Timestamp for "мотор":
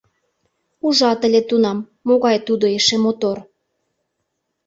3.05-3.37